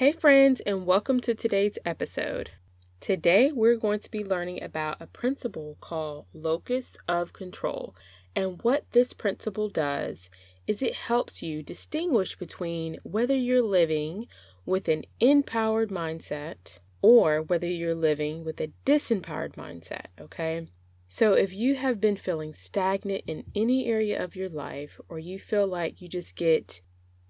Hey, 0.00 0.12
friends, 0.12 0.60
and 0.60 0.86
welcome 0.86 1.20
to 1.20 1.34
today's 1.34 1.76
episode. 1.84 2.52
Today, 3.00 3.52
we're 3.52 3.76
going 3.76 4.00
to 4.00 4.10
be 4.10 4.24
learning 4.24 4.62
about 4.62 4.96
a 4.98 5.06
principle 5.06 5.76
called 5.78 6.24
locus 6.32 6.96
of 7.06 7.34
control. 7.34 7.94
And 8.34 8.62
what 8.62 8.90
this 8.92 9.12
principle 9.12 9.68
does 9.68 10.30
is 10.66 10.80
it 10.80 10.94
helps 10.94 11.42
you 11.42 11.62
distinguish 11.62 12.34
between 12.34 12.96
whether 13.02 13.36
you're 13.36 13.60
living 13.60 14.26
with 14.64 14.88
an 14.88 15.04
empowered 15.20 15.90
mindset 15.90 16.78
or 17.02 17.42
whether 17.42 17.66
you're 17.66 17.94
living 17.94 18.42
with 18.42 18.58
a 18.58 18.72
disempowered 18.86 19.52
mindset, 19.56 20.06
okay? 20.18 20.66
So, 21.08 21.34
if 21.34 21.52
you 21.52 21.74
have 21.74 22.00
been 22.00 22.16
feeling 22.16 22.54
stagnant 22.54 23.24
in 23.26 23.44
any 23.54 23.84
area 23.84 24.24
of 24.24 24.34
your 24.34 24.48
life, 24.48 24.98
or 25.10 25.18
you 25.18 25.38
feel 25.38 25.66
like 25.66 26.00
you 26.00 26.08
just 26.08 26.36
get 26.36 26.80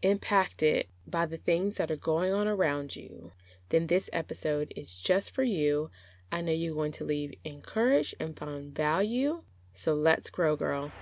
impacted 0.02 0.86
by 1.10 1.26
the 1.26 1.36
things 1.36 1.74
that 1.74 1.90
are 1.90 1.96
going 1.96 2.32
on 2.32 2.46
around 2.46 2.94
you, 2.94 3.32
then 3.70 3.88
this 3.88 4.08
episode 4.12 4.72
is 4.76 4.96
just 4.96 5.34
for 5.34 5.42
you. 5.42 5.90
I 6.30 6.40
know 6.40 6.52
you're 6.52 6.74
going 6.74 6.92
to 6.92 7.04
leave 7.04 7.34
encouraged 7.44 8.14
and 8.20 8.38
find 8.38 8.74
value. 8.74 9.42
So, 9.72 9.94
let's 9.94 10.30
grow, 10.30 10.56
girl. 10.56 10.92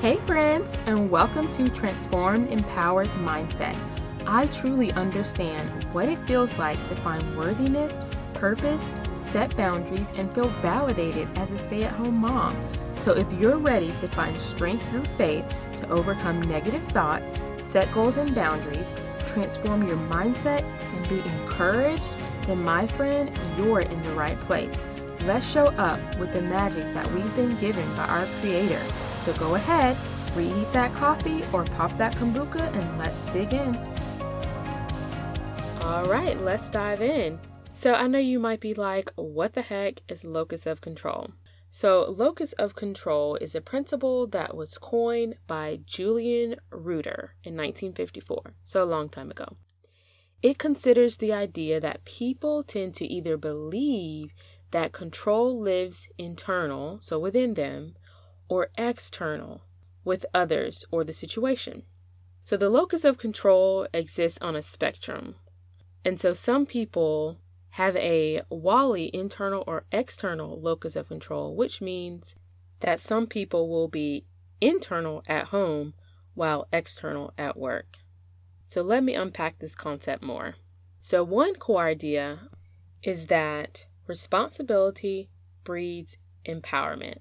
Hey, 0.00 0.16
friends, 0.26 0.70
and 0.86 1.10
welcome 1.10 1.50
to 1.52 1.68
Transformed 1.68 2.50
Empowered 2.50 3.08
Mindset. 3.20 3.76
I 4.26 4.46
truly 4.46 4.92
understand 4.92 5.84
what 5.94 6.08
it 6.08 6.18
feels 6.26 6.58
like 6.58 6.84
to 6.86 6.96
find 6.96 7.36
worthiness, 7.36 7.98
purpose, 8.34 8.82
set 9.20 9.56
boundaries, 9.56 10.06
and 10.14 10.32
feel 10.34 10.48
validated 10.60 11.28
as 11.38 11.50
a 11.52 11.58
stay 11.58 11.84
at 11.84 11.94
home 11.94 12.20
mom. 12.20 12.56
So, 13.00 13.12
if 13.12 13.32
you're 13.32 13.58
ready 13.58 13.92
to 13.92 14.08
find 14.08 14.40
strength 14.40 14.88
through 14.90 15.04
faith 15.04 15.44
to 15.78 15.88
overcome 15.88 16.42
negative 16.42 16.82
thoughts, 16.88 17.34
set 17.58 17.90
goals 17.92 18.16
and 18.16 18.34
boundaries, 18.34 18.94
transform 19.32 19.86
your 19.86 19.96
mindset, 19.96 20.62
and 20.62 21.08
be 21.08 21.20
encouraged, 21.20 22.16
then, 22.42 22.62
my 22.64 22.86
friend, 22.86 23.30
you're 23.56 23.80
in 23.80 24.02
the 24.02 24.12
right 24.12 24.38
place. 24.40 24.76
Let's 25.24 25.50
show 25.50 25.66
up 25.66 26.00
with 26.18 26.32
the 26.32 26.42
magic 26.42 26.92
that 26.94 27.10
we've 27.12 27.34
been 27.36 27.56
given 27.56 27.88
by 27.94 28.06
our 28.06 28.26
Creator. 28.40 28.82
So, 29.20 29.32
go 29.34 29.54
ahead, 29.54 29.96
reheat 30.34 30.72
that 30.72 30.92
coffee 30.94 31.44
or 31.52 31.64
pop 31.64 31.96
that 31.98 32.14
kombucha, 32.16 32.60
and 32.74 32.98
let's 32.98 33.26
dig 33.26 33.52
in. 33.52 33.76
All 35.82 36.04
right, 36.04 36.40
let's 36.40 36.70
dive 36.70 37.02
in. 37.02 37.38
So 37.74 37.94
I 37.94 38.06
know 38.06 38.20
you 38.20 38.38
might 38.38 38.60
be 38.60 38.74
like, 38.74 39.10
what 39.16 39.54
the 39.54 39.62
heck 39.62 40.02
is 40.08 40.24
locus 40.24 40.66
of 40.66 40.80
control? 40.80 41.32
So, 41.74 42.04
locus 42.10 42.52
of 42.58 42.74
control 42.74 43.36
is 43.36 43.54
a 43.54 43.62
principle 43.62 44.26
that 44.26 44.54
was 44.54 44.76
coined 44.76 45.36
by 45.46 45.80
Julian 45.86 46.56
Rotter 46.70 47.34
in 47.42 47.56
1954, 47.56 48.52
so 48.62 48.82
a 48.82 48.84
long 48.84 49.08
time 49.08 49.30
ago. 49.30 49.56
It 50.42 50.58
considers 50.58 51.16
the 51.16 51.32
idea 51.32 51.80
that 51.80 52.04
people 52.04 52.62
tend 52.62 52.94
to 52.96 53.06
either 53.06 53.38
believe 53.38 54.34
that 54.70 54.92
control 54.92 55.58
lives 55.58 56.08
internal, 56.18 56.98
so 57.00 57.18
within 57.18 57.54
them, 57.54 57.94
or 58.50 58.68
external, 58.76 59.62
with 60.04 60.26
others 60.34 60.84
or 60.90 61.04
the 61.04 61.14
situation. 61.14 61.84
So, 62.44 62.58
the 62.58 62.68
locus 62.68 63.02
of 63.02 63.16
control 63.16 63.86
exists 63.94 64.38
on 64.42 64.54
a 64.54 64.60
spectrum. 64.60 65.36
And 66.04 66.20
so, 66.20 66.34
some 66.34 66.66
people 66.66 67.38
have 67.76 67.96
a 67.96 68.42
WALI 68.50 69.10
internal 69.14 69.64
or 69.66 69.86
external 69.90 70.60
locus 70.60 70.94
of 70.94 71.08
control, 71.08 71.54
which 71.56 71.80
means 71.80 72.34
that 72.80 73.00
some 73.00 73.26
people 73.26 73.70
will 73.70 73.88
be 73.88 74.26
internal 74.60 75.22
at 75.26 75.46
home 75.46 75.94
while 76.34 76.68
external 76.70 77.32
at 77.38 77.56
work. 77.56 77.96
So 78.66 78.82
let 78.82 79.02
me 79.02 79.14
unpack 79.14 79.58
this 79.58 79.74
concept 79.74 80.22
more. 80.22 80.56
So, 81.00 81.24
one 81.24 81.54
core 81.56 81.86
idea 81.86 82.48
is 83.02 83.26
that 83.26 83.86
responsibility 84.06 85.30
breeds 85.64 86.16
empowerment. 86.46 87.18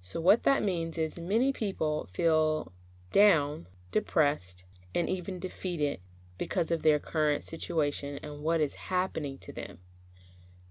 So, 0.00 0.20
what 0.20 0.42
that 0.42 0.64
means 0.64 0.98
is 0.98 1.18
many 1.18 1.52
people 1.52 2.08
feel 2.12 2.72
down, 3.12 3.68
depressed, 3.92 4.64
and 4.94 5.08
even 5.08 5.38
defeated 5.38 6.00
because 6.38 6.70
of 6.70 6.82
their 6.82 6.98
current 6.98 7.44
situation 7.44 8.18
and 8.22 8.42
what 8.42 8.60
is 8.60 8.74
happening 8.74 9.38
to 9.38 9.52
them. 9.52 9.78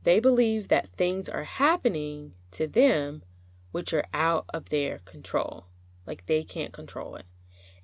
They 0.03 0.19
believe 0.19 0.68
that 0.68 0.90
things 0.97 1.29
are 1.29 1.46
happening 1.46 2.34
to 2.51 2.68
them 2.68 3.24
which 3.72 3.94
are 3.94 4.06
out 4.13 4.46
of 4.53 4.69
their 4.69 5.00
control, 5.00 5.68
like 6.06 6.25
they 6.25 6.44
can't 6.44 6.74
control 6.74 7.16
it, 7.16 7.25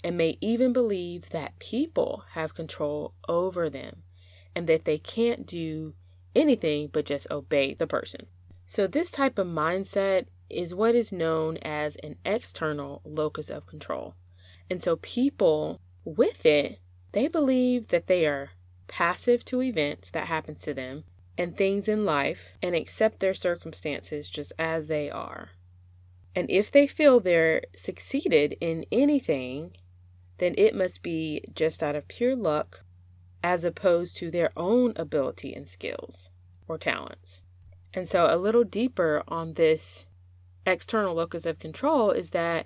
and 0.03 0.17
may 0.17 0.37
even 0.41 0.73
believe 0.73 1.29
that 1.29 1.57
people 1.59 2.25
have 2.33 2.53
control 2.53 3.13
over 3.27 3.69
them 3.69 4.03
and 4.55 4.67
that 4.67 4.85
they 4.85 4.97
can't 4.97 5.47
do 5.47 5.93
anything 6.35 6.89
but 6.91 7.05
just 7.05 7.29
obey 7.31 7.73
the 7.73 7.87
person. 7.87 8.27
So, 8.65 8.85
this 8.85 9.09
type 9.09 9.39
of 9.39 9.47
mindset 9.47 10.25
is 10.49 10.75
what 10.75 10.93
is 10.93 11.11
known 11.11 11.57
as 11.57 11.95
an 11.97 12.17
external 12.23 13.01
locus 13.03 13.49
of 13.49 13.65
control. 13.65 14.13
And 14.69 14.81
so, 14.81 14.97
people 14.97 15.81
with 16.03 16.45
it 16.45 16.79
they 17.11 17.27
believe 17.27 17.87
that 17.87 18.07
they 18.07 18.25
are 18.25 18.51
passive 18.87 19.45
to 19.45 19.61
events 19.61 20.09
that 20.11 20.27
happens 20.27 20.61
to 20.61 20.73
them 20.73 21.03
and 21.37 21.55
things 21.55 21.87
in 21.87 22.05
life 22.05 22.53
and 22.61 22.75
accept 22.75 23.19
their 23.19 23.33
circumstances 23.33 24.29
just 24.29 24.51
as 24.59 24.87
they 24.87 25.09
are. 25.09 25.51
And 26.35 26.49
if 26.49 26.71
they 26.71 26.87
feel 26.87 27.19
they're 27.19 27.61
succeeded 27.75 28.55
in 28.59 28.85
anything, 28.91 29.75
then 30.37 30.53
it 30.57 30.75
must 30.75 31.01
be 31.01 31.43
just 31.53 31.81
out 31.81 31.95
of 31.95 32.07
pure 32.07 32.35
luck 32.35 32.83
as 33.43 33.63
opposed 33.63 34.17
to 34.17 34.29
their 34.29 34.51
own 34.57 34.93
ability 34.95 35.53
and 35.53 35.67
skills 35.67 36.29
or 36.67 36.77
talents. 36.77 37.43
And 37.93 38.07
so, 38.07 38.27
a 38.29 38.37
little 38.37 38.63
deeper 38.63 39.23
on 39.27 39.53
this 39.53 40.05
external 40.65 41.15
locus 41.15 41.45
of 41.45 41.59
control 41.59 42.11
is 42.11 42.29
that 42.31 42.65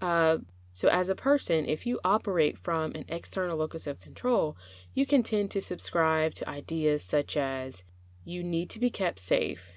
uh, 0.00 0.38
so, 0.78 0.86
as 0.86 1.08
a 1.08 1.16
person, 1.16 1.66
if 1.66 1.86
you 1.86 1.98
operate 2.04 2.56
from 2.56 2.92
an 2.92 3.04
external 3.08 3.56
locus 3.58 3.88
of 3.88 3.98
control, 3.98 4.56
you 4.94 5.06
can 5.06 5.24
tend 5.24 5.50
to 5.50 5.60
subscribe 5.60 6.34
to 6.34 6.48
ideas 6.48 7.02
such 7.02 7.36
as 7.36 7.82
you 8.24 8.44
need 8.44 8.70
to 8.70 8.78
be 8.78 8.88
kept 8.88 9.18
safe, 9.18 9.72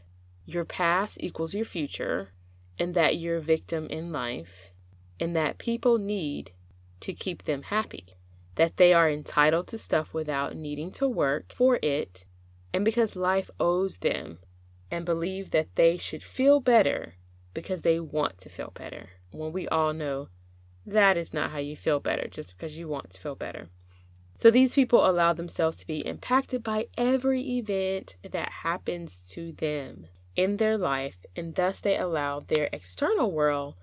your 0.46 0.64
past 0.64 1.18
equals 1.20 1.56
your 1.56 1.66
future, 1.66 2.34
and 2.78 2.94
that 2.94 3.18
you're 3.18 3.38
a 3.38 3.42
victim 3.42 3.88
in 3.88 4.12
life, 4.12 4.74
and 5.20 5.36
that 5.36 5.58
people 5.58 5.98
need 5.98 6.52
to 7.00 7.14
keep 7.14 7.46
them 7.46 7.64
happy, 7.64 8.16
that 8.54 8.78
they 8.78 8.94
are 8.94 9.10
entitled 9.10 9.66
to 9.70 9.80
stuff 9.80 10.14
without 10.14 10.56
needing 10.56 10.92
to 10.92 11.08
work 11.08 11.52
for 11.52 11.80
it, 11.82 12.26
and 12.76 12.86
because 12.86 13.16
life 13.16 13.50
owes 13.60 13.98
them, 13.98 14.38
and 14.92 15.04
believe 15.04 15.50
that 15.50 15.74
they 15.74 15.98
should 15.98 16.22
feel 16.22 16.60
better 16.60 17.16
because 17.56 17.82
they 17.82 18.00
want 18.00 18.38
to 18.38 18.50
feel 18.50 18.70
better, 18.76 19.10
when 19.32 19.52
we 19.52 19.68
all 19.70 19.94
know 19.94 20.28
that 20.86 21.18
is 21.18 21.34
not 21.34 21.52
how 21.52 21.60
you 21.60 21.76
feel 21.76 22.00
better 22.00 22.28
just 22.28 22.56
because 22.56 22.78
you 22.78 22.88
want 22.88 23.12
to 23.12 23.22
feel 23.22 23.36
better. 23.36 23.70
So 24.36 24.50
these 24.50 24.74
people 24.74 25.08
allow 25.08 25.34
themselves 25.34 25.78
to 25.78 25.88
be 25.88 26.06
impacted 26.06 26.64
by 26.64 26.88
every 26.98 27.42
event 27.58 28.16
that 28.30 28.50
happens 28.64 29.28
to 29.30 29.52
them 29.52 30.08
in 30.36 30.58
their 30.58 30.78
life, 30.78 31.26
and 31.36 31.54
thus 31.54 31.80
they 31.80 31.98
allow 31.98 32.40
their 32.40 32.70
external 32.74 33.32
world 33.32 33.76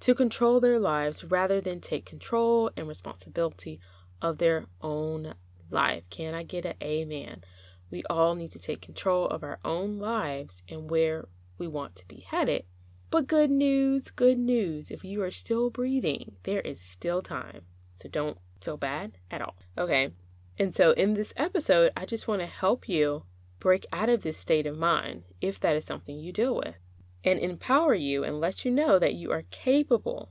to 0.00 0.14
control 0.14 0.60
their 0.60 0.78
lives 0.78 1.24
rather 1.24 1.60
than 1.60 1.80
take 1.80 2.06
control 2.06 2.70
and 2.76 2.88
responsibility 2.88 3.80
of 4.22 4.38
their 4.38 4.66
own 4.80 5.34
life. 5.70 6.04
Can 6.10 6.34
I 6.34 6.42
get 6.42 6.64
an 6.64 6.74
amen? 6.82 7.44
We 7.90 8.02
all 8.08 8.34
need 8.34 8.52
to 8.52 8.58
take 8.58 8.80
control 8.80 9.26
of 9.28 9.42
our 9.42 9.58
own 9.64 9.98
lives 9.98 10.62
and 10.68 10.90
where 10.90 11.26
we 11.58 11.66
want 11.66 11.96
to 11.96 12.06
be 12.06 12.26
headed 12.30 12.64
but 13.10 13.26
good 13.26 13.50
news, 13.50 14.10
good 14.10 14.38
news. 14.38 14.90
If 14.90 15.04
you 15.04 15.22
are 15.22 15.30
still 15.30 15.70
breathing, 15.70 16.36
there 16.42 16.60
is 16.60 16.80
still 16.80 17.22
time. 17.22 17.62
So 17.94 18.08
don't 18.08 18.38
feel 18.60 18.76
bad 18.76 19.18
at 19.30 19.40
all. 19.40 19.56
Okay. 19.78 20.12
And 20.58 20.74
so 20.74 20.92
in 20.92 21.14
this 21.14 21.34
episode, 21.36 21.92
I 21.96 22.06
just 22.06 22.26
want 22.26 22.40
to 22.40 22.46
help 22.46 22.88
you 22.88 23.24
break 23.58 23.86
out 23.92 24.08
of 24.08 24.22
this 24.22 24.38
state 24.38 24.66
of 24.66 24.76
mind 24.76 25.24
if 25.40 25.60
that 25.60 25.76
is 25.76 25.84
something 25.84 26.18
you 26.18 26.32
deal 26.32 26.54
with 26.54 26.76
and 27.24 27.38
empower 27.40 27.94
you 27.94 28.22
and 28.24 28.40
let 28.40 28.64
you 28.64 28.70
know 28.70 28.98
that 28.98 29.14
you 29.14 29.32
are 29.32 29.42
capable 29.50 30.30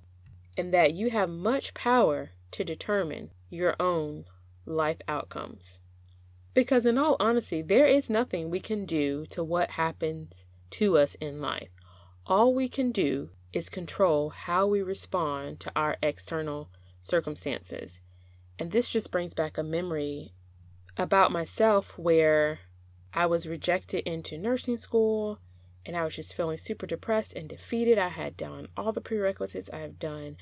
and 0.57 0.73
that 0.73 0.93
you 0.93 1.09
have 1.09 1.29
much 1.29 1.73
power 1.73 2.31
to 2.51 2.63
determine 2.63 3.31
your 3.49 3.75
own 3.79 4.25
life 4.65 4.97
outcomes. 5.07 5.79
Because, 6.53 6.85
in 6.85 6.97
all 6.97 7.17
honesty, 7.19 7.61
there 7.61 7.85
is 7.85 8.09
nothing 8.09 8.49
we 8.49 8.61
can 8.61 8.85
do 8.85 9.25
to 9.31 9.43
what 9.43 9.71
happens 9.71 10.45
to 10.71 10.97
us 10.97 11.15
in 11.15 11.41
life. 11.41 11.74
All 12.27 12.55
we 12.55 12.67
can 12.67 12.91
do 12.91 13.29
is 13.53 13.69
control 13.69 14.29
how 14.29 14.65
we 14.65 14.81
respond 14.81 15.59
to 15.59 15.71
our 15.75 15.97
external 16.01 16.71
circumstances. 16.99 18.01
And 18.57 18.71
this 18.71 18.89
just 18.89 19.11
brings 19.11 19.35
back 19.35 19.57
a 19.57 19.63
memory 19.63 20.33
about 20.97 21.31
myself 21.31 21.97
where 21.97 22.59
I 23.13 23.27
was 23.27 23.47
rejected 23.47 24.03
into 24.07 24.39
nursing 24.39 24.79
school 24.79 25.39
and 25.85 25.95
I 25.95 26.03
was 26.03 26.15
just 26.15 26.35
feeling 26.35 26.57
super 26.57 26.87
depressed 26.87 27.33
and 27.33 27.47
defeated. 27.47 27.99
I 27.99 28.09
had 28.09 28.35
done 28.35 28.69
all 28.75 28.91
the 28.91 29.01
prerequisites, 29.01 29.69
I 29.71 29.79
have 29.79 29.99
done 29.99 30.37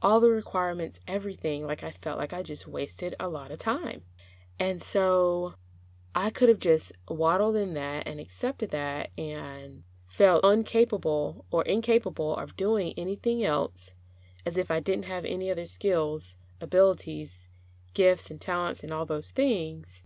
all 0.00 0.18
the 0.18 0.30
requirements, 0.30 0.98
everything. 1.06 1.64
Like 1.64 1.84
I 1.84 1.92
felt 1.92 2.18
like 2.18 2.32
I 2.32 2.42
just 2.42 2.66
wasted 2.66 3.14
a 3.20 3.28
lot 3.28 3.52
of 3.52 3.58
time. 3.58 4.02
And 4.58 4.82
so 4.82 5.54
I 6.16 6.30
could 6.30 6.48
have 6.48 6.58
just 6.58 6.92
waddled 7.08 7.54
in 7.54 7.74
that 7.74 8.08
and 8.08 8.18
accepted 8.18 8.70
that 8.70 9.10
and 9.16 9.84
felt 10.12 10.44
incapable 10.44 11.46
or 11.50 11.62
incapable 11.62 12.36
of 12.36 12.54
doing 12.54 12.92
anything 12.98 13.42
else 13.42 13.94
as 14.44 14.58
if 14.58 14.70
I 14.70 14.78
didn't 14.78 15.06
have 15.06 15.24
any 15.24 15.50
other 15.50 15.64
skills, 15.64 16.36
abilities, 16.60 17.48
gifts, 17.94 18.30
and 18.30 18.38
talents, 18.38 18.82
and 18.82 18.92
all 18.92 19.06
those 19.06 19.30
things, 19.30 20.02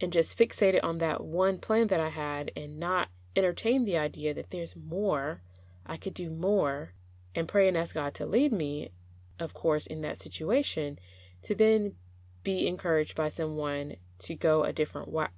and 0.00 0.10
just 0.10 0.38
fixated 0.38 0.80
on 0.82 0.98
that 0.98 1.22
one 1.22 1.58
plan 1.58 1.88
that 1.88 2.00
I 2.00 2.08
had 2.08 2.50
and 2.56 2.78
not 2.78 3.08
entertain 3.36 3.84
the 3.84 3.98
idea 3.98 4.32
that 4.32 4.50
there's 4.50 4.74
more, 4.74 5.42
I 5.84 5.98
could 5.98 6.14
do 6.14 6.30
more, 6.30 6.94
and 7.34 7.46
pray 7.46 7.68
and 7.68 7.76
ask 7.76 7.94
God 7.94 8.14
to 8.14 8.26
lead 8.26 8.54
me, 8.54 8.90
of 9.38 9.52
course, 9.52 9.86
in 9.86 10.00
that 10.00 10.16
situation, 10.16 10.98
to 11.42 11.54
then 11.54 11.96
be 12.42 12.66
encouraged 12.66 13.16
by 13.16 13.28
someone 13.28 13.96
to 14.20 14.34
go 14.34 14.64
a 14.64 14.72
different 14.72 15.08
wa- 15.08 15.28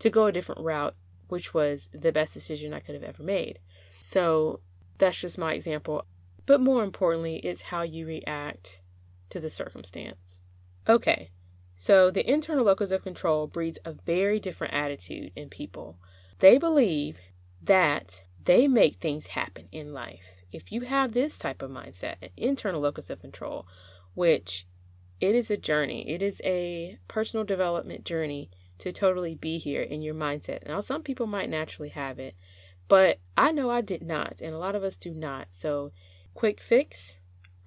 to 0.00 0.10
go 0.10 0.26
a 0.26 0.32
different 0.32 0.62
route, 0.62 0.96
which 1.28 1.54
was 1.54 1.88
the 1.92 2.12
best 2.12 2.34
decision 2.34 2.72
I 2.72 2.80
could 2.80 2.94
have 2.94 3.04
ever 3.04 3.22
made. 3.22 3.58
So 4.00 4.60
that's 4.98 5.20
just 5.20 5.38
my 5.38 5.54
example. 5.54 6.04
But 6.46 6.60
more 6.60 6.82
importantly, 6.82 7.36
it's 7.36 7.62
how 7.62 7.82
you 7.82 8.06
react 8.06 8.80
to 9.30 9.40
the 9.40 9.50
circumstance. 9.50 10.40
Okay, 10.88 11.30
so 11.76 12.10
the 12.10 12.28
internal 12.28 12.64
locus 12.64 12.90
of 12.90 13.02
control 13.02 13.46
breeds 13.46 13.78
a 13.84 13.92
very 13.92 14.40
different 14.40 14.74
attitude 14.74 15.30
in 15.36 15.48
people. 15.48 15.98
They 16.38 16.58
believe 16.58 17.18
that 17.62 18.24
they 18.42 18.66
make 18.66 18.96
things 18.96 19.28
happen 19.28 19.68
in 19.70 19.92
life. 19.92 20.36
If 20.50 20.72
you 20.72 20.82
have 20.82 21.12
this 21.12 21.36
type 21.36 21.60
of 21.60 21.70
mindset, 21.70 22.16
an 22.22 22.30
internal 22.36 22.80
locus 22.80 23.10
of 23.10 23.20
control, 23.20 23.66
which 24.14 24.66
it 25.20 25.34
is 25.34 25.50
a 25.50 25.56
journey, 25.56 26.08
it 26.08 26.22
is 26.22 26.40
a 26.44 26.98
personal 27.06 27.44
development 27.44 28.04
journey 28.04 28.50
to 28.78 28.92
totally 28.92 29.34
be 29.34 29.58
here 29.58 29.82
in 29.82 30.02
your 30.02 30.14
mindset. 30.14 30.66
Now, 30.66 30.80
some 30.80 31.02
people 31.02 31.26
might 31.26 31.50
naturally 31.50 31.90
have 31.90 32.18
it, 32.18 32.34
but 32.88 33.18
I 33.36 33.52
know 33.52 33.70
I 33.70 33.80
did 33.80 34.02
not, 34.02 34.40
and 34.40 34.54
a 34.54 34.58
lot 34.58 34.74
of 34.74 34.84
us 34.84 34.96
do 34.96 35.12
not. 35.12 35.48
So, 35.50 35.92
quick 36.34 36.60
fix, 36.60 37.16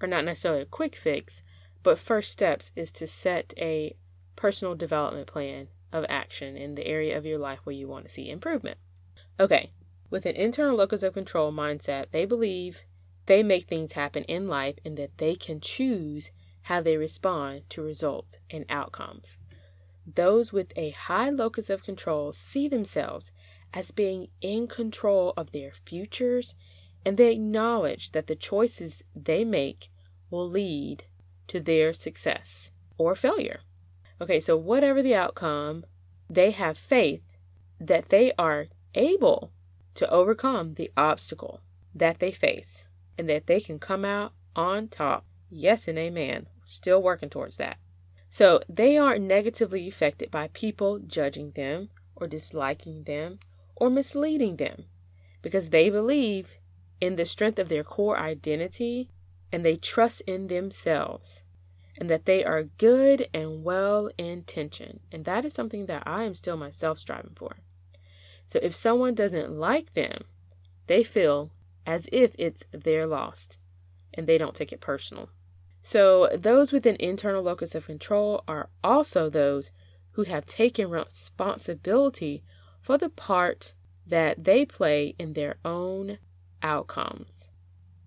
or 0.00 0.08
not 0.08 0.24
necessarily 0.24 0.62
a 0.62 0.66
quick 0.66 0.96
fix, 0.96 1.42
but 1.82 1.98
first 1.98 2.30
steps 2.30 2.72
is 2.76 2.92
to 2.92 3.06
set 3.06 3.54
a 3.58 3.96
personal 4.36 4.74
development 4.74 5.26
plan 5.26 5.68
of 5.92 6.06
action 6.08 6.56
in 6.56 6.74
the 6.74 6.86
area 6.86 7.16
of 7.16 7.26
your 7.26 7.38
life 7.38 7.60
where 7.64 7.76
you 7.76 7.86
want 7.86 8.06
to 8.06 8.10
see 8.10 8.30
improvement. 8.30 8.78
Okay, 9.38 9.72
with 10.10 10.26
an 10.26 10.36
internal 10.36 10.76
locus 10.76 11.02
of 11.02 11.14
control 11.14 11.52
mindset, 11.52 12.06
they 12.10 12.24
believe 12.24 12.82
they 13.26 13.42
make 13.42 13.64
things 13.64 13.92
happen 13.92 14.24
in 14.24 14.48
life 14.48 14.76
and 14.84 14.96
that 14.96 15.18
they 15.18 15.34
can 15.34 15.60
choose 15.60 16.30
how 16.62 16.80
they 16.80 16.96
respond 16.96 17.62
to 17.70 17.82
results 17.82 18.38
and 18.50 18.64
outcomes. 18.68 19.38
Those 20.06 20.52
with 20.52 20.72
a 20.76 20.90
high 20.90 21.30
locus 21.30 21.70
of 21.70 21.84
control 21.84 22.32
see 22.32 22.68
themselves 22.68 23.32
as 23.72 23.90
being 23.90 24.28
in 24.40 24.66
control 24.66 25.32
of 25.36 25.52
their 25.52 25.72
futures 25.84 26.54
and 27.04 27.16
they 27.16 27.32
acknowledge 27.32 28.12
that 28.12 28.26
the 28.26 28.36
choices 28.36 29.02
they 29.14 29.44
make 29.44 29.90
will 30.30 30.48
lead 30.48 31.04
to 31.48 31.60
their 31.60 31.92
success 31.92 32.70
or 32.96 33.14
failure. 33.14 33.60
Okay, 34.20 34.38
so 34.38 34.56
whatever 34.56 35.02
the 35.02 35.14
outcome, 35.14 35.84
they 36.30 36.52
have 36.52 36.78
faith 36.78 37.22
that 37.80 38.08
they 38.10 38.32
are 38.38 38.68
able 38.94 39.52
to 39.94 40.08
overcome 40.10 40.74
the 40.74 40.90
obstacle 40.96 41.60
that 41.94 42.20
they 42.20 42.32
face 42.32 42.86
and 43.18 43.28
that 43.28 43.46
they 43.46 43.60
can 43.60 43.78
come 43.78 44.04
out 44.04 44.32
on 44.54 44.88
top. 44.88 45.26
Yes 45.50 45.88
and 45.88 45.98
amen. 45.98 46.46
Still 46.64 47.02
working 47.02 47.28
towards 47.28 47.56
that. 47.56 47.78
So 48.32 48.62
they 48.66 48.96
aren't 48.96 49.24
negatively 49.24 49.86
affected 49.86 50.30
by 50.30 50.48
people 50.54 50.98
judging 51.00 51.50
them 51.50 51.90
or 52.16 52.26
disliking 52.26 53.04
them 53.04 53.40
or 53.76 53.90
misleading 53.90 54.56
them 54.56 54.86
because 55.42 55.68
they 55.68 55.90
believe 55.90 56.56
in 56.98 57.16
the 57.16 57.26
strength 57.26 57.58
of 57.58 57.68
their 57.68 57.84
core 57.84 58.18
identity 58.18 59.10
and 59.52 59.62
they 59.62 59.76
trust 59.76 60.22
in 60.22 60.46
themselves 60.46 61.42
and 61.98 62.08
that 62.08 62.24
they 62.24 62.42
are 62.42 62.62
good 62.62 63.28
and 63.34 63.64
well 63.64 64.08
intentioned. 64.16 65.00
And 65.12 65.26
that 65.26 65.44
is 65.44 65.52
something 65.52 65.84
that 65.84 66.02
I 66.06 66.24
am 66.24 66.32
still 66.32 66.56
myself 66.56 66.98
striving 67.00 67.34
for. 67.36 67.56
So 68.46 68.58
if 68.62 68.74
someone 68.74 69.14
doesn't 69.14 69.52
like 69.52 69.92
them, 69.92 70.24
they 70.86 71.04
feel 71.04 71.50
as 71.84 72.08
if 72.10 72.34
it's 72.38 72.64
their 72.72 73.06
loss 73.06 73.58
and 74.14 74.26
they 74.26 74.38
don't 74.38 74.54
take 74.54 74.72
it 74.72 74.80
personal. 74.80 75.28
So 75.82 76.28
those 76.34 76.72
with 76.72 76.86
an 76.86 76.96
internal 77.00 77.42
locus 77.42 77.74
of 77.74 77.86
control 77.86 78.44
are 78.46 78.68
also 78.84 79.28
those 79.28 79.70
who 80.12 80.22
have 80.22 80.46
taken 80.46 80.90
responsibility 80.90 82.44
for 82.80 82.96
the 82.96 83.08
part 83.08 83.74
that 84.06 84.44
they 84.44 84.64
play 84.64 85.14
in 85.18 85.32
their 85.32 85.56
own 85.64 86.18
outcomes. 86.62 87.48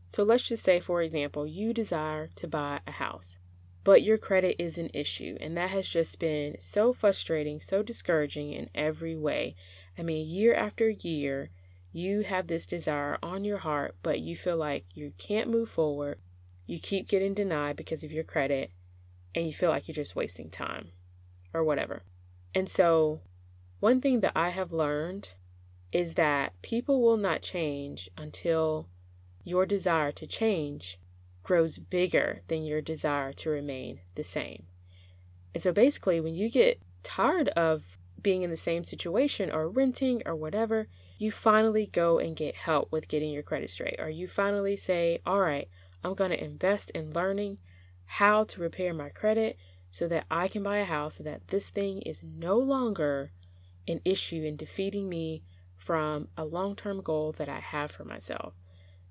So 0.09 0.23
let's 0.23 0.43
just 0.43 0.63
say, 0.63 0.79
for 0.79 1.01
example, 1.01 1.45
you 1.45 1.73
desire 1.73 2.29
to 2.35 2.47
buy 2.47 2.79
a 2.87 2.91
house, 2.91 3.37
but 3.83 4.03
your 4.03 4.17
credit 4.17 4.55
is 4.57 4.77
an 4.77 4.89
issue, 4.93 5.37
and 5.41 5.57
that 5.57 5.71
has 5.71 5.89
just 5.89 6.19
been 6.19 6.55
so 6.59 6.93
frustrating, 6.93 7.59
so 7.59 7.83
discouraging 7.83 8.53
in 8.53 8.69
every 8.73 9.15
way. 9.15 9.55
I 9.97 10.03
mean, 10.03 10.27
year 10.27 10.53
after 10.53 10.89
year, 10.89 11.49
you 11.91 12.21
have 12.21 12.47
this 12.47 12.65
desire 12.65 13.17
on 13.21 13.43
your 13.43 13.59
heart, 13.59 13.95
but 14.03 14.21
you 14.21 14.37
feel 14.37 14.57
like 14.57 14.85
you 14.93 15.11
can't 15.17 15.49
move 15.49 15.69
forward. 15.69 16.19
You 16.65 16.79
keep 16.79 17.07
getting 17.07 17.33
denied 17.33 17.75
because 17.75 18.03
of 18.03 18.11
your 18.11 18.23
credit, 18.23 18.71
and 19.33 19.45
you 19.45 19.53
feel 19.53 19.69
like 19.69 19.87
you're 19.87 19.95
just 19.95 20.15
wasting 20.15 20.49
time 20.49 20.89
or 21.53 21.63
whatever. 21.63 22.03
And 22.53 22.69
so, 22.69 23.21
one 23.79 24.01
thing 24.01 24.21
that 24.21 24.31
I 24.35 24.49
have 24.49 24.71
learned 24.71 25.33
is 25.91 26.15
that 26.15 26.59
people 26.61 27.01
will 27.01 27.17
not 27.17 27.41
change 27.41 28.09
until 28.17 28.87
your 29.43 29.65
desire 29.65 30.11
to 30.13 30.27
change 30.27 30.99
grows 31.43 31.77
bigger 31.77 32.41
than 32.47 32.65
your 32.65 32.81
desire 32.81 33.31
to 33.31 33.49
remain 33.49 33.99
the 34.15 34.23
same. 34.23 34.63
And 35.53 35.61
so 35.61 35.71
basically, 35.71 36.19
when 36.19 36.35
you 36.35 36.49
get 36.49 36.81
tired 37.03 37.49
of 37.49 37.97
being 38.21 38.41
in 38.41 38.49
the 38.49 38.57
same 38.57 38.83
situation 38.83 39.51
or 39.51 39.69
renting 39.69 40.23
or 40.25 40.35
whatever, 40.35 40.87
you 41.17 41.31
finally 41.31 41.85
go 41.85 42.17
and 42.17 42.35
get 42.35 42.55
help 42.55 42.91
with 42.91 43.07
getting 43.07 43.31
your 43.31 43.43
credit 43.43 43.69
straight. 43.69 43.95
Or 43.99 44.09
you 44.09 44.27
finally 44.27 44.75
say, 44.75 45.19
All 45.25 45.39
right, 45.39 45.69
I'm 46.05 46.13
going 46.13 46.29
to 46.29 46.43
invest 46.43 46.91
in 46.91 47.13
learning 47.13 47.57
how 48.05 48.43
to 48.43 48.61
repair 48.61 48.93
my 48.93 49.09
credit 49.09 49.57
so 49.89 50.07
that 50.07 50.25
I 50.29 50.47
can 50.47 50.61
buy 50.61 50.77
a 50.77 50.85
house 50.85 51.15
so 51.15 51.23
that 51.23 51.47
this 51.47 51.71
thing 51.71 52.03
is 52.03 52.21
no 52.21 52.59
longer 52.59 53.31
an 53.87 54.01
issue 54.05 54.43
in 54.43 54.55
defeating 54.55 55.09
me 55.09 55.41
from 55.75 56.27
a 56.37 56.45
long 56.45 56.75
term 56.75 57.01
goal 57.01 57.31
that 57.31 57.49
I 57.49 57.59
have 57.59 57.89
for 57.89 58.03
myself. 58.03 58.53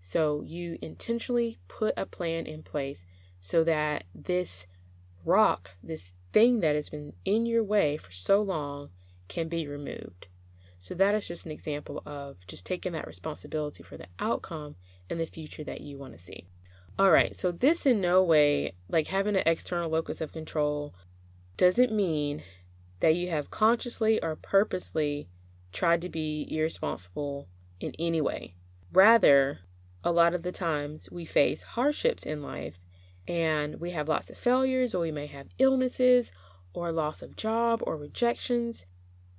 So 0.00 0.42
you 0.42 0.78
intentionally 0.80 1.58
put 1.66 1.94
a 1.96 2.06
plan 2.06 2.46
in 2.46 2.62
place 2.62 3.04
so 3.40 3.64
that 3.64 4.04
this 4.14 4.68
rock, 5.24 5.72
this 5.82 6.14
thing 6.32 6.60
that 6.60 6.76
has 6.76 6.90
been 6.90 7.14
in 7.24 7.44
your 7.44 7.64
way 7.64 7.96
for 7.96 8.12
so 8.12 8.40
long, 8.40 8.90
can 9.26 9.48
be 9.48 9.66
removed. 9.66 10.28
So 10.78 10.94
that 10.94 11.16
is 11.16 11.26
just 11.26 11.44
an 11.44 11.50
example 11.50 12.02
of 12.06 12.36
just 12.46 12.64
taking 12.64 12.92
that 12.92 13.08
responsibility 13.08 13.82
for 13.82 13.96
the 13.96 14.06
outcome 14.20 14.76
and 15.10 15.18
the 15.18 15.26
future 15.26 15.64
that 15.64 15.80
you 15.80 15.98
want 15.98 16.12
to 16.12 16.18
see. 16.18 16.46
All 16.96 17.10
right, 17.10 17.34
so 17.34 17.50
this 17.50 17.86
in 17.86 18.00
no 18.00 18.22
way, 18.22 18.74
like 18.88 19.08
having 19.08 19.34
an 19.34 19.42
external 19.46 19.90
locus 19.90 20.20
of 20.20 20.32
control, 20.32 20.94
doesn't 21.56 21.92
mean 21.92 22.44
that 23.00 23.16
you 23.16 23.30
have 23.30 23.50
consciously 23.50 24.22
or 24.22 24.36
purposely 24.36 25.28
tried 25.72 26.00
to 26.02 26.08
be 26.08 26.46
irresponsible 26.48 27.48
in 27.80 27.94
any 27.98 28.20
way. 28.20 28.54
Rather, 28.92 29.60
a 30.04 30.12
lot 30.12 30.34
of 30.34 30.42
the 30.42 30.52
times 30.52 31.08
we 31.10 31.24
face 31.24 31.62
hardships 31.62 32.24
in 32.24 32.42
life 32.42 32.78
and 33.26 33.80
we 33.80 33.90
have 33.90 34.08
lots 34.08 34.30
of 34.30 34.36
failures, 34.36 34.94
or 34.94 35.00
we 35.00 35.10
may 35.10 35.26
have 35.26 35.48
illnesses, 35.58 36.30
or 36.74 36.92
loss 36.92 37.22
of 37.22 37.36
job, 37.36 37.82
or 37.84 37.96
rejections. 37.96 38.84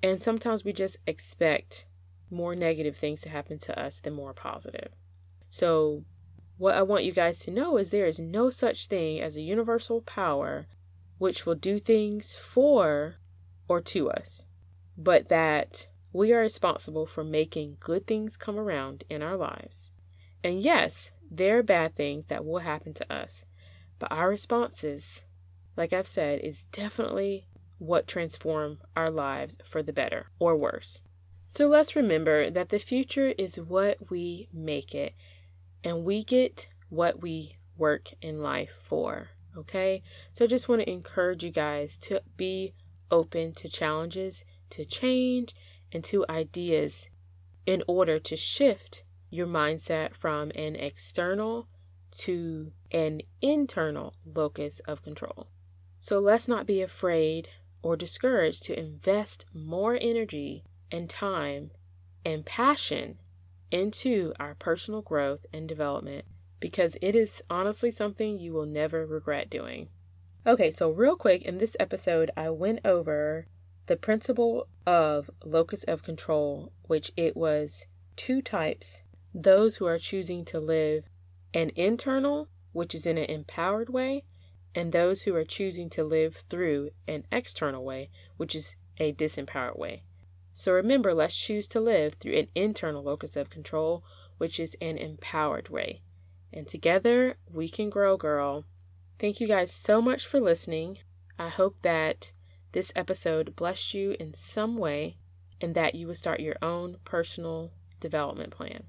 And 0.01 0.21
sometimes 0.21 0.63
we 0.63 0.73
just 0.73 0.97
expect 1.05 1.85
more 2.31 2.55
negative 2.55 2.97
things 2.97 3.21
to 3.21 3.29
happen 3.29 3.59
to 3.59 3.79
us 3.79 3.99
than 3.99 4.13
more 4.13 4.33
positive. 4.33 4.89
So, 5.49 6.03
what 6.57 6.75
I 6.75 6.81
want 6.81 7.03
you 7.03 7.11
guys 7.11 7.39
to 7.39 7.51
know 7.51 7.77
is 7.77 7.89
there 7.89 8.05
is 8.05 8.19
no 8.19 8.49
such 8.49 8.87
thing 8.87 9.21
as 9.21 9.35
a 9.35 9.41
universal 9.41 10.01
power 10.01 10.67
which 11.17 11.45
will 11.45 11.55
do 11.55 11.79
things 11.79 12.35
for 12.35 13.15
or 13.67 13.81
to 13.81 14.09
us, 14.09 14.45
but 14.97 15.29
that 15.29 15.87
we 16.13 16.31
are 16.31 16.41
responsible 16.41 17.05
for 17.05 17.23
making 17.23 17.77
good 17.79 18.07
things 18.07 18.37
come 18.37 18.57
around 18.57 19.03
in 19.09 19.21
our 19.21 19.35
lives. 19.35 19.91
And 20.43 20.61
yes, 20.61 21.11
there 21.29 21.59
are 21.59 21.63
bad 21.63 21.95
things 21.95 22.27
that 22.27 22.45
will 22.45 22.59
happen 22.59 22.93
to 22.93 23.13
us, 23.13 23.45
but 23.99 24.11
our 24.11 24.29
responses, 24.29 25.23
like 25.75 25.91
I've 25.91 26.07
said, 26.07 26.39
is 26.39 26.65
definitely 26.71 27.47
what 27.77 28.07
transform 28.07 28.79
our 28.95 29.09
lives 29.09 29.57
for 29.65 29.83
the 29.83 29.93
better 29.93 30.27
or 30.39 30.55
worse. 30.55 31.01
So 31.47 31.67
let's 31.67 31.95
remember 31.95 32.49
that 32.49 32.69
the 32.69 32.79
future 32.79 33.33
is 33.37 33.55
what 33.55 34.09
we 34.09 34.49
make 34.53 34.95
it, 34.95 35.13
and 35.85 36.03
we 36.03 36.23
get 36.23 36.67
what 36.89 37.21
we 37.21 37.55
work 37.77 38.09
in 38.21 38.41
life 38.41 38.71
for. 38.83 39.29
Okay? 39.55 40.01
So 40.33 40.43
I 40.43 40.47
just 40.49 40.67
want 40.67 40.81
to 40.81 40.89
encourage 40.89 41.43
you 41.43 41.51
guys 41.51 41.97
to 41.99 42.21
be 42.35 42.73
open 43.11 43.53
to 43.53 43.69
challenges 43.69 44.43
to 44.71 44.83
change 44.83 45.55
and 45.91 46.03
to 46.03 46.25
ideas 46.29 47.09
in 47.65 47.83
order 47.87 48.19
to 48.19 48.35
shift 48.35 49.03
your 49.29 49.47
mindset 49.47 50.15
from 50.15 50.51
an 50.55 50.75
external 50.75 51.67
to 52.11 52.71
an 52.91 53.21
internal 53.41 54.15
locus 54.25 54.81
of 54.87 55.03
control. 55.03 55.47
So 55.99 56.19
let's 56.19 56.47
not 56.47 56.65
be 56.65 56.81
afraid 56.81 57.49
or 57.81 57.95
discouraged 57.95 58.63
to 58.63 58.79
invest 58.79 59.45
more 59.53 59.97
energy 59.99 60.63
and 60.91 61.09
time 61.09 61.71
and 62.25 62.45
passion 62.45 63.17
into 63.71 64.33
our 64.39 64.55
personal 64.55 65.01
growth 65.01 65.45
and 65.53 65.67
development 65.67 66.25
because 66.59 66.97
it 67.01 67.15
is 67.15 67.41
honestly 67.49 67.91
something 67.91 68.39
you 68.39 68.53
will 68.53 68.65
never 68.65 69.05
regret 69.05 69.49
doing. 69.49 69.89
Okay, 70.47 70.71
so 70.71 70.89
real 70.91 71.15
quick, 71.15 71.41
in 71.43 71.57
this 71.57 71.75
episode, 71.79 72.31
I 72.37 72.49
went 72.49 72.79
over 72.85 73.47
the 73.87 73.97
principle 73.97 74.67
of 74.85 75.29
locus 75.43 75.83
of 75.83 76.03
control, 76.03 76.71
which 76.83 77.11
it 77.17 77.35
was 77.35 77.85
two 78.15 78.41
types 78.41 79.03
those 79.33 79.75
who 79.75 79.85
are 79.85 79.99
choosing 79.99 80.45
to 80.45 80.59
live 80.59 81.09
an 81.53 81.71
internal, 81.75 82.47
which 82.71 82.95
is 82.95 83.05
in 83.05 83.17
an 83.17 83.25
empowered 83.25 83.89
way, 83.89 84.23
and 84.73 84.91
those 84.91 85.23
who 85.23 85.35
are 85.35 85.43
choosing 85.43 85.89
to 85.89 86.03
live 86.03 86.35
through 86.35 86.89
an 87.07 87.25
external 87.31 87.83
way, 87.83 88.09
which 88.37 88.55
is 88.55 88.75
a 88.97 89.13
disempowered 89.13 89.77
way. 89.77 90.03
So 90.55 90.71
remember, 90.71 91.13
let's 91.13 91.35
choose 91.35 91.67
to 91.67 91.81
live 91.81 92.13
through 92.15 92.37
an 92.37 92.47
internal 92.55 93.03
locus 93.03 93.35
of 93.35 93.49
control, 93.49 94.05
which 94.37 94.57
is 94.57 94.77
an 94.79 94.97
empowered 94.97 95.67
way. 95.67 96.01
And 96.51 96.65
together 96.65 97.35
we 97.51 97.67
can 97.67 97.89
grow, 97.89 98.15
girl. 98.15 98.63
Thank 99.19 99.41
you 99.41 99.47
guys 99.47 99.69
so 99.69 100.01
much 100.01 100.25
for 100.25 100.39
listening. 100.39 100.99
I 101.37 101.49
hope 101.49 101.81
that 101.81 102.31
this 102.71 102.93
episode 102.95 103.57
blessed 103.57 103.93
you 103.93 104.15
in 104.17 104.33
some 104.33 104.77
way 104.77 105.17
and 105.59 105.75
that 105.75 105.93
you 105.93 106.07
will 106.07 106.15
start 106.15 106.39
your 106.39 106.55
own 106.61 106.97
personal 107.03 107.73
development 107.99 108.51
plan. 108.51 108.83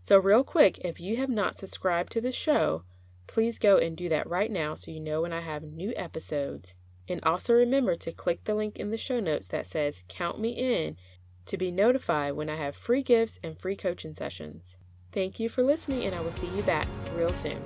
So, 0.00 0.18
real 0.18 0.42
quick, 0.42 0.78
if 0.78 0.98
you 0.98 1.18
have 1.18 1.30
not 1.30 1.58
subscribed 1.58 2.10
to 2.12 2.22
the 2.22 2.32
show, 2.32 2.84
please 3.26 3.58
go 3.58 3.76
and 3.76 3.96
do 3.96 4.08
that 4.08 4.28
right 4.28 4.50
now 4.50 4.74
so 4.74 4.90
you 4.90 5.00
know 5.00 5.22
when 5.22 5.32
I 5.32 5.42
have 5.42 5.62
new 5.62 5.92
episodes. 5.94 6.74
And 7.08 7.20
also 7.24 7.52
remember 7.54 7.94
to 7.96 8.12
click 8.12 8.44
the 8.44 8.54
link 8.54 8.78
in 8.78 8.90
the 8.90 8.98
show 8.98 9.20
notes 9.20 9.48
that 9.48 9.66
says 9.66 10.04
Count 10.08 10.40
Me 10.40 10.50
In 10.50 10.96
to 11.46 11.56
be 11.56 11.70
notified 11.70 12.34
when 12.34 12.48
I 12.48 12.56
have 12.56 12.76
free 12.76 13.02
gifts 13.02 13.38
and 13.42 13.58
free 13.58 13.76
coaching 13.76 14.14
sessions. 14.14 14.76
Thank 15.12 15.38
you 15.40 15.48
for 15.48 15.62
listening, 15.62 16.04
and 16.04 16.14
I 16.14 16.20
will 16.20 16.32
see 16.32 16.46
you 16.48 16.62
back 16.62 16.86
real 17.14 17.32
soon. 17.34 17.60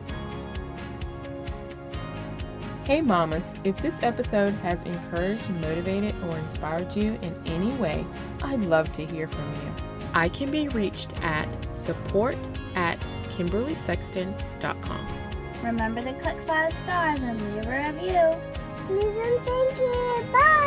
Hey, 2.85 3.01
mamas, 3.01 3.45
if 3.65 3.77
this 3.79 4.03
episode 4.03 4.55
has 4.63 4.85
encouraged, 4.85 5.49
motivated, 5.51 6.15
or 6.25 6.39
inspired 6.39 6.95
you 6.95 7.19
in 7.21 7.35
any 7.47 7.73
way, 7.73 8.07
I'd 8.43 8.61
love 8.61 8.93
to 8.93 9.05
hear 9.05 9.27
from 9.29 9.53
you. 9.55 9.75
I 10.15 10.29
can 10.29 10.51
be 10.51 10.69
reached 10.69 11.21
at 11.23 11.49
support 11.77 12.37
at 12.75 12.99
KimberlySexton.com. 13.31 15.07
Remember 15.63 16.01
to 16.01 16.13
click 16.15 16.39
five 16.43 16.73
stars 16.73 17.23
and 17.23 17.41
leave 17.55 17.67
a 17.67 17.93
review. 17.93 18.66
Please 18.89 19.15
thank 19.45 19.79
you. 19.81 20.27
Bye. 20.33 20.66